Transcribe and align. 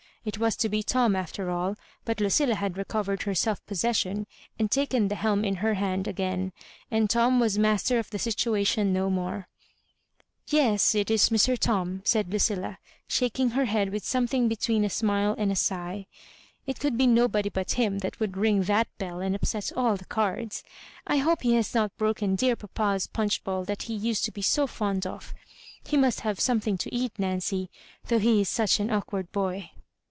It 0.23 0.37
was 0.37 0.55
to 0.57 0.69
be 0.69 0.83
Tom 0.83 1.15
after 1.15 1.49
all; 1.49 1.75
but 2.05 2.19
Lucilla 2.19 2.53
had 2.53 2.77
recovered 2.77 3.23
her 3.23 3.33
self 3.33 3.65
possession, 3.65 4.27
and 4.59 4.69
taken 4.69 5.07
the 5.07 5.15
helm 5.15 5.43
in 5.43 5.55
her 5.65 5.73
hand 5.73 6.07
again, 6.07 6.53
and 6.91 7.09
Tom 7.09 7.39
was 7.39 7.57
master 7.57 7.97
of 7.97 8.11
the 8.11 8.19
situation 8.19 8.93
no 8.93 9.09
more." 9.09 9.47
Yes, 10.47 10.93
it 10.93 11.09
is 11.09 11.29
Mr. 11.29 11.57
Tom," 11.57 12.03
said 12.05 12.29
Ludlla^ 12.29 12.77
shaking 13.07 13.49
her 13.49 13.65
head 13.65 13.89
with 13.91 14.03
somethmg 14.03 14.47
between 14.47 14.85
a 14.85 14.91
smile 14.91 15.33
and 15.39 15.51
a 15.51 15.55
sigh." 15.55 16.05
It 16.67 16.79
could 16.79 16.99
be 16.99 17.07
nobody 17.07 17.49
but 17.49 17.71
him 17.71 17.97
that 18.05 18.19
would 18.19 18.37
ring 18.37 18.61
that 18.65 18.95
bell 18.99 19.21
and 19.21 19.33
upset 19.33 19.71
an 19.75 19.95
the 19.97 20.05
cards. 20.05 20.63
I 21.07 21.17
hope 21.17 21.41
he 21.41 21.55
has 21.55 21.73
not 21.73 21.97
broken 21.97 22.35
dear 22.35 22.55
papa's 22.55 23.07
punch 23.07 23.43
bowl 23.43 23.65
that 23.65 23.81
he 23.89 23.95
used 23.95 24.23
to 24.25 24.31
be 24.31 24.43
so 24.43 24.67
fond 24.67 25.07
of. 25.07 25.33
He 25.83 25.97
must 25.97 26.19
have 26.19 26.39
some 26.39 26.59
thing 26.59 26.77
to 26.77 26.93
eat, 26.93 27.17
Nancy, 27.17 27.71
though 28.07 28.19
he 28.19 28.41
is 28.41 28.49
such 28.49 28.79
an 28.79 28.91
awk 28.91 29.11
ward 29.11 29.31
boy." 29.31 29.71